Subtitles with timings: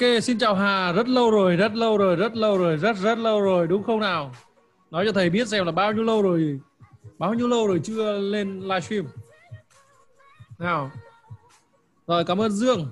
[0.00, 3.18] OK, xin chào Hà, rất lâu rồi, rất lâu rồi, rất lâu rồi, rất rất
[3.18, 4.30] lâu rồi, đúng không nào?
[4.90, 6.60] Nói cho thầy biết xem là bao nhiêu lâu rồi,
[7.18, 9.04] bao nhiêu lâu rồi chưa lên livestream.
[10.58, 10.90] Nào.
[12.06, 12.86] Rồi, cảm ơn Dương.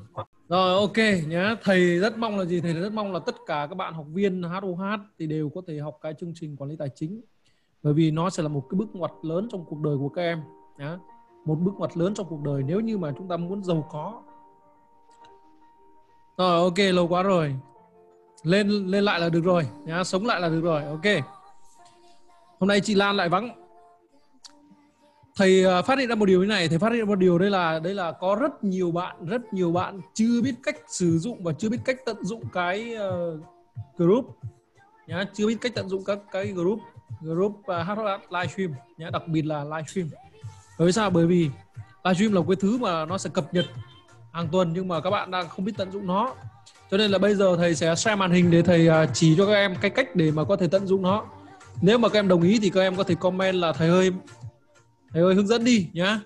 [0.49, 0.97] Rồi, ok
[1.29, 1.57] nhá.
[1.63, 2.61] Thầy rất mong là gì?
[2.61, 4.83] Thầy rất mong là tất cả các bạn học viên HOH
[5.19, 7.21] thì đều có thể học cái chương trình quản lý tài chính.
[7.83, 10.23] Bởi vì nó sẽ là một cái bước ngoặt lớn trong cuộc đời của các
[10.23, 10.41] em.
[10.79, 10.99] Nhá.
[11.45, 14.23] Một bước ngoặt lớn trong cuộc đời nếu như mà chúng ta muốn giàu có
[16.39, 17.55] rồi ok lâu quá rồi.
[18.43, 19.67] Lên lên lại là được rồi.
[19.85, 21.25] Nhá sống lại là được rồi ok.
[22.61, 23.51] Hôm nay chị Lan lại vắng.
[25.37, 27.39] Thầy à, phát hiện ra một điều như này thầy phát hiện ra một điều
[27.39, 31.19] đây là đây là có rất nhiều bạn rất nhiều bạn chưa biết cách sử
[31.19, 33.41] dụng và chưa biết cách tận dụng cái uh,
[33.97, 34.39] group.
[35.07, 36.79] Nhá chưa biết cách tận dụng các cái group
[37.21, 40.09] group uh, live HH livestream nhá đặc biệt là livestream
[40.79, 41.11] bởi vì sao?
[41.11, 41.51] Bởi vì
[42.05, 43.67] livestream là cái thứ mà nó sẽ cập nhật
[44.33, 46.35] hàng tuần nhưng mà các bạn đang không biết tận dụng nó.
[46.91, 49.47] Cho nên là bây giờ thầy sẽ share màn hình để thầy à, chỉ cho
[49.47, 51.27] các em cái cách để mà có thể tận dụng nó.
[51.83, 54.13] Nếu mà các em đồng ý thì các em có thể comment là thầy ơi
[55.13, 56.21] thầy ơi hướng dẫn đi nhá.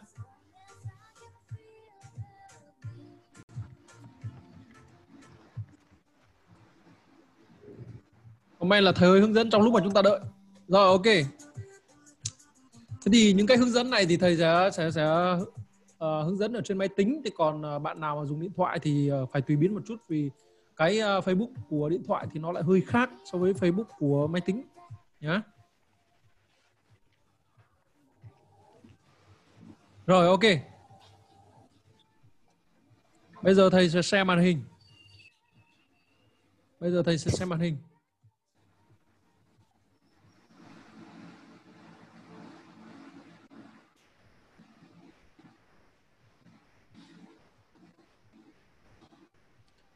[8.59, 10.21] Comment là thầy ơi hướng dẫn trong lúc mà chúng ta đợi.
[10.69, 11.07] Rồi, ok.
[13.05, 15.37] Thế thì những cái hướng dẫn này thì thầy sẽ sẽ sẽ
[16.03, 17.21] uh, hướng dẫn ở trên máy tính.
[17.25, 19.83] Thì còn uh, bạn nào mà dùng điện thoại thì uh, phải tùy biến một
[19.87, 20.31] chút vì
[20.77, 24.27] cái uh, Facebook của điện thoại thì nó lại hơi khác so với Facebook của
[24.27, 24.63] máy tính.
[25.21, 25.43] Nhá.
[30.07, 30.41] Rồi ok.
[33.43, 34.63] Bây giờ thầy sẽ share màn hình.
[36.81, 37.77] Bây giờ thầy sẽ xem màn hình.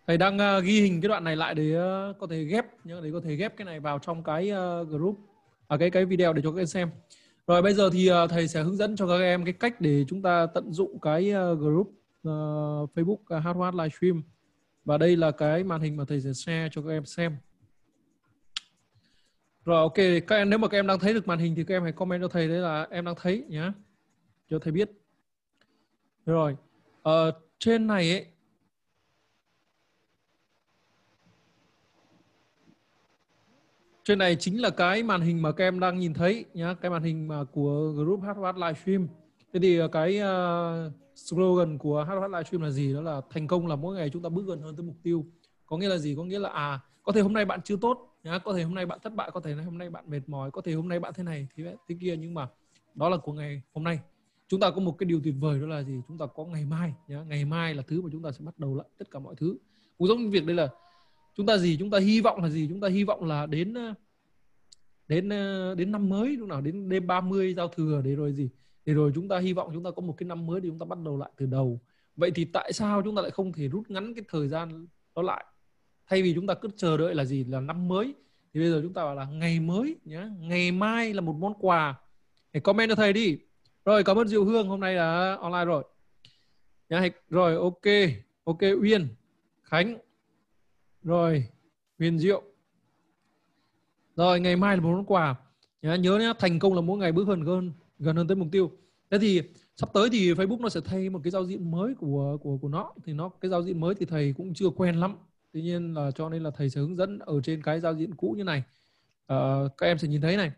[0.06, 3.00] Thầy đang uh, ghi hình cái đoạn này lại để uh, có thể ghép nhớ
[3.04, 5.18] để có thể ghép cái này vào trong cái uh, group
[5.68, 6.90] à cái cái video để cho các em xem.
[7.46, 10.04] Rồi bây giờ thì uh, thầy sẽ hướng dẫn cho các em cái cách để
[10.08, 14.22] chúng ta tận dụng cái uh, group uh, Facebook uh, Hardware Livestream.
[14.84, 17.36] Và đây là cái màn hình mà thầy sẽ share cho các em xem.
[19.64, 19.94] Rồi ok
[20.26, 21.92] các em nếu mà các em đang thấy được màn hình thì các em hãy
[21.92, 23.72] comment cho thầy đấy là em đang thấy nhé
[24.50, 24.90] cho thầy biết.
[26.26, 26.56] Rồi
[27.08, 28.26] uh, trên này ấy
[34.06, 36.90] trên này chính là cái màn hình mà các em đang nhìn thấy nhá cái
[36.90, 39.08] màn hình mà của group HH livestream
[39.52, 42.94] thế thì à, cái uh, slogan của HH livestream là gì?
[42.94, 45.26] Đó là thành công là mỗi ngày chúng ta bước gần hơn tới mục tiêu.
[45.66, 46.14] Có nghĩa là gì?
[46.16, 48.74] Có nghĩa là à có thể hôm nay bạn chưa tốt nhá có thể hôm
[48.74, 51.00] nay bạn thất bại có thể hôm nay bạn mệt mỏi có thể hôm nay
[51.00, 52.48] bạn thế này thế thế kia nhưng mà
[52.94, 54.00] đó là của ngày hôm nay.
[54.48, 56.02] Chúng ta có một cái điều tuyệt vời đó là gì?
[56.08, 58.58] Chúng ta có ngày mai nhá ngày mai là thứ mà chúng ta sẽ bắt
[58.58, 59.56] đầu lại tất cả mọi thứ.
[59.98, 60.68] Cũng giống như việc đây là
[61.36, 62.66] chúng ta gì, chúng ta hy vọng là gì?
[62.68, 63.94] Chúng ta hy vọng là đến ờ,
[65.08, 68.50] đến ờ, đến năm mới, lúc nào đến đêm 30 giao thừa để rồi gì?
[68.84, 70.78] Để rồi chúng ta hy vọng chúng ta có một cái năm mới thì chúng
[70.78, 71.80] ta bắt đầu lại từ đầu.
[72.16, 74.86] Vậy thì tại sao chúng ta lại không thể rút ngắn cái thời gian
[75.16, 75.44] đó lại?
[76.06, 77.44] Thay vì chúng ta cứ chờ đợi là gì?
[77.44, 78.14] Là năm mới.
[78.54, 81.54] Thì bây giờ chúng ta bảo là ngày mới nhé ngày mai là một món
[81.54, 81.94] quà.
[82.52, 83.38] Hãy comment cho thầy đi.
[83.84, 84.68] Rồi, cảm ơn diệu hương.
[84.68, 85.84] Hôm nay là online rồi.
[86.88, 88.10] Nhá rồi, ok.
[88.44, 89.08] Ok, uyên,
[89.62, 89.98] khánh
[91.06, 91.46] rồi
[91.98, 92.42] huyền diệu
[94.16, 95.34] rồi ngày mai là một món quà.
[95.82, 98.70] Nhớ nhớ thành công là mỗi ngày bước hơn gần gần hơn tới mục tiêu.
[99.10, 99.42] Thế thì
[99.76, 102.68] sắp tới thì Facebook nó sẽ thay một cái giao diện mới của của của
[102.68, 102.92] nó.
[103.04, 105.16] Thì nó cái giao diện mới thì thầy cũng chưa quen lắm.
[105.52, 108.14] Tuy nhiên là cho nên là thầy sẽ hướng dẫn ở trên cái giao diện
[108.14, 108.62] cũ như này.
[109.26, 109.36] À,
[109.78, 110.52] các em sẽ nhìn thấy này.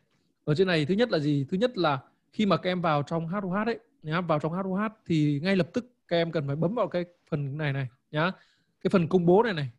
[0.44, 1.46] Ở trên này thứ nhất là gì?
[1.50, 2.00] Thứ nhất là
[2.32, 5.68] khi mà các em vào trong HOH ấy nhá vào trong HOH thì ngay lập
[5.72, 8.32] tức các em cần phải bấm vào cái phần này này nhá.
[8.80, 9.70] Cái phần công bố này này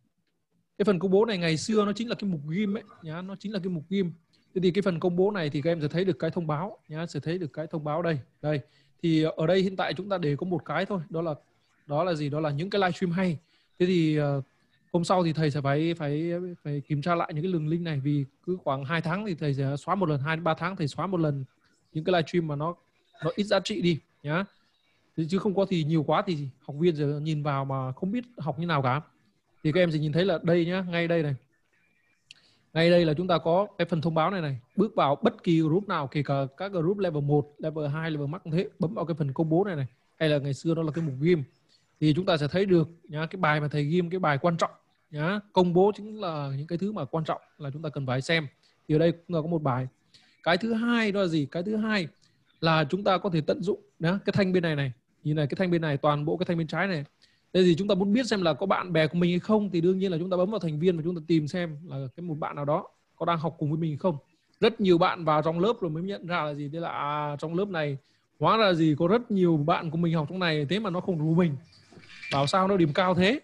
[0.80, 3.22] cái phần công bố này ngày xưa nó chính là cái mục ghim ấy, nhá,
[3.22, 4.12] nó chính là cái mục ghim
[4.54, 6.46] thế thì cái phần công bố này thì các em sẽ thấy được cái thông
[6.46, 8.18] báo, nhá, sẽ thấy được cái thông báo đây.
[8.42, 8.60] Đây,
[9.02, 11.34] thì ở đây hiện tại chúng ta để có một cái thôi, đó là
[11.86, 12.28] đó là gì?
[12.28, 13.38] Đó là những cái livestream hay.
[13.78, 14.42] Thế thì ờ,
[14.92, 16.32] hôm sau thì thầy sẽ phải phải
[16.62, 19.34] phải kiểm tra lại những cái đường link này, vì cứ khoảng 2 tháng thì
[19.34, 21.44] thầy sẽ xóa một lần, hai ba tháng thầy xóa một lần
[21.92, 22.74] những cái livestream mà nó
[23.24, 24.44] nó ít giá trị đi, nhá.
[25.28, 28.24] Chứ không có thì nhiều quá thì học viên giờ nhìn vào mà không biết
[28.38, 29.00] học như nào cả
[29.64, 31.34] thì các em sẽ nhìn thấy là đây nhá, ngay đây này.
[32.72, 34.58] Ngay đây là chúng ta có cái phần thông báo này này.
[34.76, 38.28] Bước vào bất kỳ group nào, kể cả các group level 1 level 2 level
[38.28, 39.86] max cũng thế, bấm vào cái phần công bố này này.
[40.18, 41.42] Hay là ngày xưa đó là cái mục ghim
[42.00, 44.56] thì chúng ta sẽ thấy được nhá, cái bài mà thầy ghim cái bài quan
[44.56, 44.70] trọng
[45.10, 45.40] nhá.
[45.52, 48.20] Công bố chính là những cái thứ mà quan trọng là chúng ta cần phải
[48.20, 48.46] xem.
[48.88, 49.88] Thì ở đây cũng là có một bài.
[50.42, 51.46] Cái thứ hai đó là gì?
[51.50, 52.08] Cái thứ hai
[52.60, 54.92] là chúng ta có thể tận dụng nhá, cái thanh bên này này.
[55.24, 57.04] Nhìn này, cái thanh bên này, toàn bộ cái thanh bên trái này
[57.54, 59.70] thế thì chúng ta muốn biết xem là có bạn bè của mình hay không
[59.70, 61.76] thì đương nhiên là chúng ta bấm vào thành viên và chúng ta tìm xem
[61.84, 64.16] là cái một bạn nào đó có đang học cùng với mình không.
[64.60, 66.70] Rất nhiều bạn vào trong lớp rồi mới nhận ra là gì?
[66.72, 67.98] Thế là à, trong lớp này
[68.40, 71.00] hóa ra gì có rất nhiều bạn của mình học trong này thế mà nó
[71.00, 71.56] không đủ mình.
[72.32, 73.40] Bảo sao nó điểm cao thế?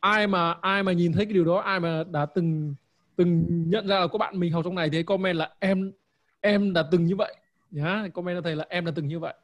[0.00, 2.74] Ai mà ai mà nhìn thấy cái điều đó ai mà đã từng
[3.16, 5.92] từng nhận ra là có bạn mình học trong này thì comment là em
[6.40, 7.36] em đã từng như vậy.
[7.70, 9.34] Nhá comment cho thầy là em đã từng như vậy.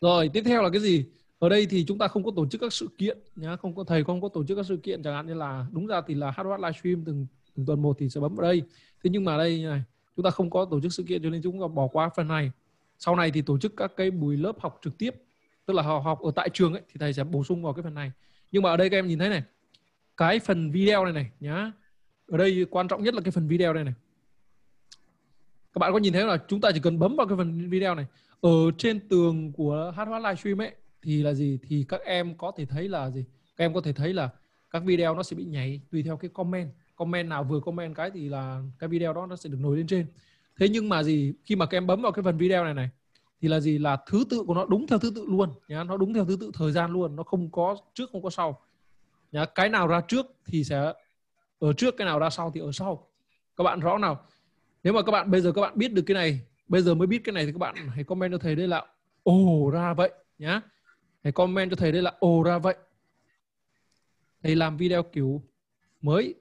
[0.00, 1.04] Rồi tiếp theo là cái gì?
[1.38, 3.84] Ở đây thì chúng ta không có tổ chức các sự kiện nhá không có
[3.84, 6.14] thầy không có tổ chức các sự kiện chẳng hạn như là đúng ra thì
[6.14, 8.62] là Harvard livestream từng từng tuần một thì sẽ bấm vào đây.
[9.04, 9.82] Thế nhưng mà đây này
[10.16, 12.28] chúng ta không có tổ chức sự kiện cho nên chúng ta bỏ qua phần
[12.28, 12.50] này.
[12.98, 15.14] Sau này thì tổ chức các cái buổi lớp học trực tiếp
[15.66, 17.82] tức là học, học ở tại trường ấy thì thầy sẽ bổ sung vào cái
[17.82, 18.12] phần này.
[18.52, 19.42] Nhưng mà ở đây các em nhìn thấy này
[20.16, 21.72] cái phần video này này nhá
[22.26, 23.94] ở đây quan trọng nhất là cái phần video này này.
[25.72, 27.94] Các bạn có nhìn thấy là chúng ta chỉ cần bấm vào cái phần video
[27.94, 28.06] này.
[28.40, 30.72] Ở trên tường của hát livestream ấy
[31.06, 31.58] thì là gì?
[31.68, 33.24] Thì các em có thể thấy là gì?
[33.56, 34.30] Các em có thể thấy là
[34.70, 36.70] các video nó sẽ bị nhảy tùy theo cái comment.
[36.96, 39.86] Comment nào vừa comment cái thì là cái video đó nó sẽ được nổi lên
[39.86, 40.06] trên.
[40.58, 41.32] Thế nhưng mà gì?
[41.44, 42.90] Khi mà các em bấm vào cái phần video này này,
[43.40, 43.78] thì là gì?
[43.78, 45.84] Là thứ tự của nó đúng theo thứ tự luôn, nhá.
[45.84, 48.60] Nó đúng theo thứ tự thời gian luôn, nó không có trước, không có sau.
[49.32, 50.92] Nhá, cái nào ra trước thì sẽ
[51.58, 53.08] ở trước, cái nào ra sau thì ở sau.
[53.56, 54.26] Các bạn rõ nào?
[54.82, 57.06] Nếu mà các bạn, bây giờ các bạn biết được cái này, bây giờ mới
[57.06, 58.86] biết cái này thì các bạn hãy comment cho thầy đây là,
[59.22, 60.60] ồ, ra vậy nhá
[61.26, 62.76] hãy comment cho thầy đây là, ồ, ra vậy.
[64.42, 65.42] Thầy làm video kiểu
[66.00, 66.34] mới.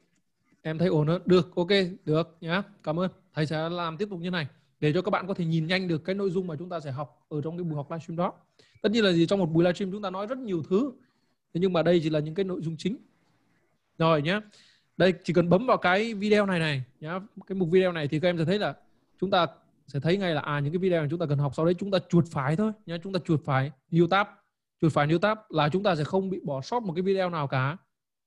[0.62, 1.22] Em thấy ổn hơn.
[1.26, 1.68] Được, ok,
[2.06, 2.64] được nhá.
[2.84, 3.12] Cảm ơn.
[3.34, 4.48] Thầy sẽ làm tiếp tục như này,
[4.80, 6.80] để cho các bạn có thể nhìn nhanh được cái nội dung mà chúng ta
[6.80, 8.34] sẽ học ở trong cái buổi học livestream đó.
[8.82, 10.92] Tất nhiên là gì, trong một buổi livestream chúng ta nói rất nhiều thứ,
[11.54, 12.98] thế nhưng mà đây chỉ là những cái nội dung chính.
[13.98, 14.42] Rồi nhá.
[14.98, 17.20] Đây, chỉ cần bấm vào cái video này này nhá.
[17.48, 18.76] Cái mục video này thì các em sẽ thấy là
[19.20, 19.48] chúng ta
[19.88, 21.74] sẽ thấy ngay là à những cái video này chúng ta cần học, sau đấy
[21.74, 22.98] chúng ta chuột phải thôi nhá.
[23.04, 24.28] Chúng ta chuột phải nhiều tab
[24.82, 27.30] chuột phải new tab là chúng ta sẽ không bị bỏ sót một cái video
[27.30, 27.78] nào cả.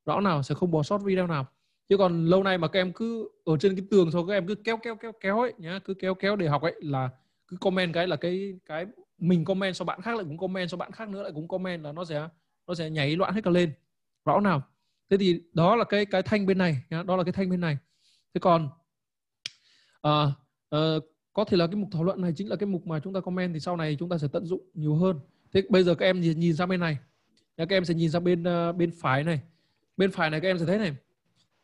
[0.06, 1.46] Rõ nào sẽ không bỏ sót video nào.
[1.88, 4.46] Chứ còn lâu nay mà các em cứ ở trên cái tường thôi các em
[4.46, 7.10] cứ kéo kéo kéo kéo ấy nhá cứ kéo kéo để học ấy là
[7.48, 8.86] cứ comment cái là cái cái
[9.18, 11.84] mình comment cho bạn khác lại cũng comment cho bạn khác nữa lại cũng comment
[11.84, 12.28] là nó sẽ
[12.66, 13.72] nó sẽ nhảy loạn hết cả lên.
[14.24, 14.62] Rõ nào?
[15.10, 17.60] Thế thì đó là cái cái thanh bên này nhá đó là cái thanh bên
[17.60, 17.78] này.
[18.34, 18.68] Thế còn
[20.02, 20.32] à,
[20.70, 20.78] à,
[21.32, 23.20] có thể là cái mục thảo luận này chính là cái mục mà chúng ta
[23.20, 25.20] comment thì sau này chúng ta sẽ tận dụng nhiều hơn
[25.52, 26.98] thế bây giờ các em nhìn, nhìn sang bên này.
[27.56, 29.40] Các em sẽ nhìn sang bên uh, bên phải này.
[29.96, 30.96] Bên phải này các em sẽ thấy này.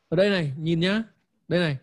[0.08, 1.02] Ở đây này nhìn nhá.
[1.48, 1.76] Đây này.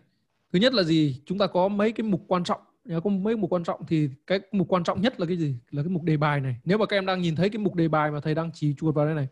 [0.52, 1.22] Thứ nhất là gì?
[1.26, 2.60] Chúng ta có mấy cái mục quan trọng.
[3.04, 5.56] Có mấy mục quan trọng thì cái mục quan trọng nhất là cái gì?
[5.70, 6.56] Là cái mục đề bài này.
[6.64, 8.74] Nếu mà các em đang nhìn thấy cái mục đề bài mà thầy đang chỉ
[8.78, 9.28] chuột vào đây này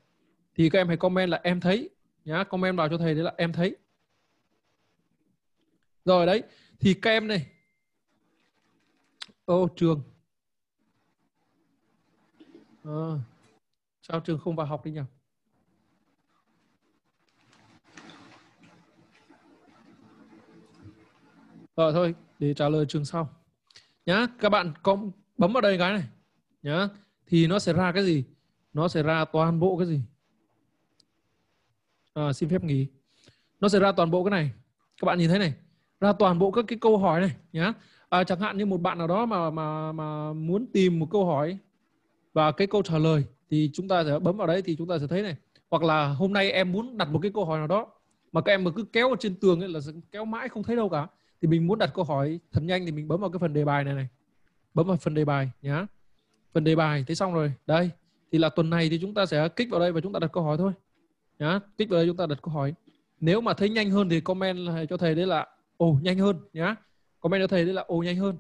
[0.55, 1.91] thì các em hãy comment là em thấy.
[2.25, 3.77] Nhá comment vào cho thầy đấy là em thấy.
[6.05, 6.43] Rồi đấy.
[6.81, 7.47] Thì các em này.
[9.45, 10.03] Ô trường
[12.91, 13.19] à,
[14.03, 15.01] sao trường không vào học đi nhỉ
[21.77, 23.29] Rồi thôi, để trả lời trường sau.
[24.07, 24.97] Nhá, các bạn có
[25.39, 26.05] bấm vào đây cái này.
[26.63, 26.89] Nhá,
[27.27, 28.25] thì nó sẽ ra cái gì?
[28.73, 30.01] Nó sẽ ra toàn bộ cái gì?
[32.15, 32.87] À, xin phép nghỉ.
[33.61, 34.51] Nó sẽ ra toàn bộ cái này.
[35.01, 35.55] Các bạn nhìn thấy này,
[36.01, 37.73] ra toàn bộ các cái câu hỏi này nhá.
[38.09, 41.27] À, chẳng hạn như một bạn nào đó mà mà mà muốn tìm một câu
[41.27, 41.59] hỏi
[42.33, 44.99] và cái câu trả lời thì chúng ta sẽ bấm vào đấy thì chúng ta
[44.99, 45.37] sẽ thấy này.
[45.71, 47.87] Hoặc là hôm nay em muốn đặt một cái câu hỏi nào đó
[48.33, 49.81] mà các em mà cứ kéo ở trên tường ấy là
[50.13, 51.07] kéo mãi không thấy đâu cả.
[51.43, 53.65] Thì mình muốn đặt câu hỏi thật nhanh thì mình bấm vào cái phần đề
[53.65, 54.09] bài này này.
[54.75, 55.87] Bấm vào phần đề bài nhá.
[56.55, 57.53] Phần đề bài, thế xong rồi.
[57.67, 57.91] Đây,
[58.33, 60.33] thì là tuần này thì chúng ta sẽ kích vào đây và chúng ta đặt
[60.33, 60.73] câu hỏi thôi.
[61.39, 62.75] Nhá, kích vào đây chúng ta đặt câu hỏi.
[63.21, 64.59] Nếu mà thấy nhanh hơn thì comment
[64.91, 65.47] cho thầy đấy là,
[65.77, 66.77] ồ, nhanh hơn nhá.
[67.21, 68.37] Comment cho thầy đấy là, ồ, nhanh hơn.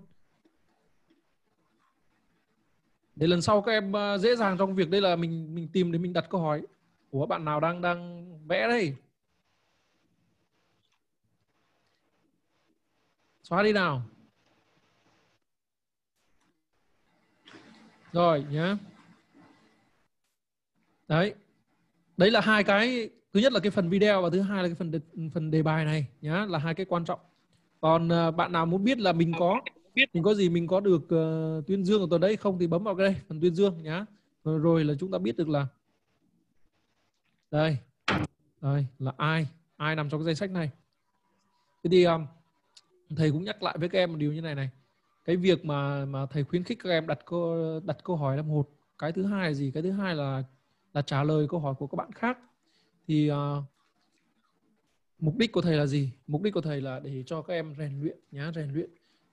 [3.21, 5.93] Để lần sau các em ờ, dễ dàng trong việc đây là mình mình tìm
[5.93, 6.63] để mình đặt câu hỏi.
[7.11, 8.95] Của bạn nào đang đang vẽ đây?
[13.43, 14.03] Xóa đi nào.
[18.13, 18.77] Rồi nhá.
[21.09, 21.35] Đấy.
[22.17, 24.75] Đấy là hai cái thứ nhất là cái phần video và thứ hai là cái
[24.75, 25.01] phần đề,
[25.35, 27.21] phần đề bài này nhá là hai cái quan trọng.
[27.81, 29.61] Còn ờ, bạn nào muốn biết là mình có
[30.13, 32.85] mình có gì mình có được uh, tuyên dương ở tuần đấy không thì bấm
[32.85, 34.07] vào cái đây phần tuyên dương nhá.
[34.45, 35.67] Rồi, rồi là chúng ta biết được là
[37.51, 37.79] đây
[38.61, 40.71] đây là ai ai nằm trong cái danh sách này.
[41.85, 42.27] Thế thì um,
[43.17, 44.71] thầy cũng nhắc lại với các em một điều như này này.
[45.25, 48.43] Cái việc mà mà thầy khuyến khích các em đặt câu đặt câu hỏi là
[48.43, 49.71] một cái thứ hai là gì?
[49.71, 50.43] Cái thứ hai là
[50.95, 52.39] là trả lời câu hỏi của các bạn khác.
[53.09, 53.37] Thì uh,
[55.19, 56.13] mục đích của thầy là gì?
[56.27, 58.91] Mục đích của thầy là để cho các em rèn luyện nhá rèn luyện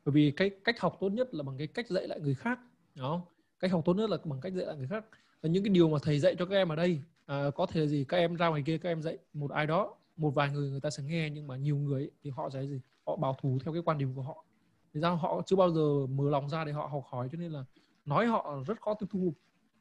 [0.07, 2.59] bởi vì cái cách học tốt nhất là bằng cái cách dạy lại người khác
[2.95, 3.21] đúng không?
[3.59, 5.05] Cách học tốt nhất là bằng cách dạy lại người khác.
[5.41, 7.79] Và những cái điều mà thầy dạy cho các em ở đây à, có thể
[7.79, 8.05] là gì?
[8.07, 10.79] Các em ra ngoài kia các em dạy một ai đó một vài người người
[10.79, 12.81] ta sẽ nghe nhưng mà nhiều người ấy, thì họ sẽ gì?
[13.05, 14.45] Họ bảo thủ theo cái quan điểm của họ.
[14.93, 17.51] Thì ra họ chưa bao giờ mở lòng ra để họ học hỏi cho nên
[17.51, 17.63] là
[18.05, 19.33] nói họ rất khó tiếp thu.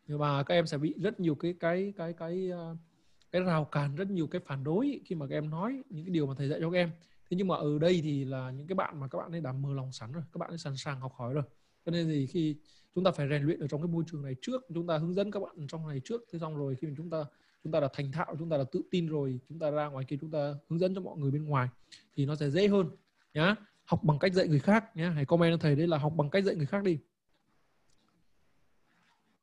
[0.07, 2.75] Nhưng mà các em sẽ bị rất nhiều cái cái cái cái à,
[3.33, 6.11] cái rào cản rất nhiều cái phản đối khi mà các em nói những cái
[6.11, 6.91] điều mà thầy dạy cho các em
[7.31, 9.53] thế nhưng mà ở đây thì là những cái bạn mà các bạn ấy đã
[9.53, 11.45] mở lòng sẵn rồi các bạn ấy sẵn sàng học hỏi rồi.
[11.85, 12.57] Cho nên thì khi
[12.95, 15.15] chúng ta phải rèn luyện ở trong cái môi trường này trước chúng ta hướng
[15.15, 16.23] dẫn các bạn trong này trước.
[16.33, 17.25] Thế xong rồi khi mà chúng ta
[17.65, 20.05] chúng ta đã thành thạo chúng ta đã tự tin rồi chúng ta ra ngoài
[20.09, 21.69] kia chúng ta hướng dẫn cho mọi người bên ngoài
[22.15, 22.91] thì nó sẽ dễ hơn
[23.35, 23.55] nhá.
[23.85, 26.31] Học bằng cách dạy người khác nhá, hãy comment cho thầy đấy là học bằng
[26.31, 26.99] cách dạy người khác đi.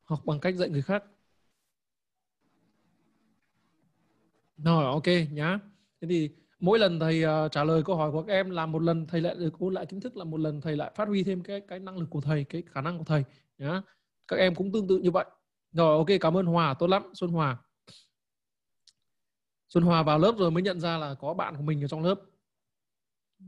[0.04, 1.04] Học bằng cách dạy người khác.
[4.56, 5.58] Rồi ok nhá.
[6.00, 6.30] Thế thì
[6.64, 9.20] mỗi lần thầy uh, trả lời câu hỏi của các em là một lần thầy
[9.20, 11.60] lại được ôn lại kiến thức là một lần thầy lại phát huy thêm cái
[11.60, 13.24] cái năng lực của thầy cái khả năng của thầy
[13.58, 13.82] nhá.
[14.28, 15.24] Các em cũng tương tự như vậy.
[15.72, 17.58] Rồi ok cảm ơn Hòa tốt lắm Xuân Hòa.
[19.68, 22.02] Xuân Hòa vào lớp rồi mới nhận ra là có bạn của mình ở trong
[22.02, 22.20] lớp.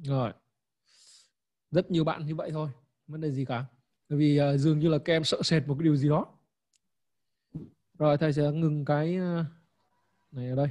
[0.02, 0.32] Rồi.
[1.70, 2.68] Rất nhiều bạn như vậy thôi
[3.06, 3.64] vấn đề gì cả.
[4.08, 6.26] Bởi vì uh, dường như là các em sợ sệt một cái điều gì đó.
[7.98, 9.44] Rồi thầy sẽ ngừng cái ờ,
[10.32, 10.68] này ở đây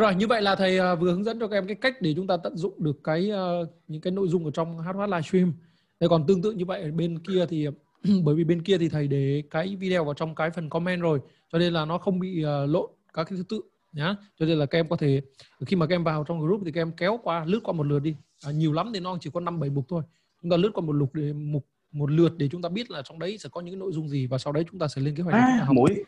[0.00, 2.14] rồi như vậy là thầy uh, vừa hướng dẫn cho các em cái cách để
[2.16, 5.52] chúng ta tận dụng được cái uh, những cái nội dung ở trong HH livestream.
[6.00, 7.66] Thế còn tương tự như vậy ở bên kia thì
[8.24, 11.20] bởi vì bên kia thì thầy để cái video vào trong cái phần comment rồi
[11.52, 13.60] cho nên là nó không bị uh, lộn các cái thứ tự
[13.92, 14.16] nhá.
[14.38, 15.20] Cho nên là các em có thể
[15.66, 17.86] khi mà các em vào trong group thì các em kéo qua lướt qua một
[17.86, 18.16] lượt đi.
[18.44, 20.02] À, nhiều lắm thì nó chỉ có năm bảy mục thôi.
[20.42, 23.02] Chúng ta lướt qua một lục để mục một lượt để chúng ta biết là
[23.02, 25.02] trong đấy sẽ có những cái nội dung gì và sau đấy chúng ta sẽ
[25.02, 25.74] lên kế hoạch à, học.
[25.74, 26.04] mũi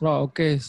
[0.00, 0.58] rồi ok